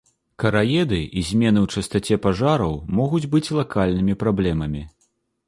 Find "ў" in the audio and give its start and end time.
1.65-1.75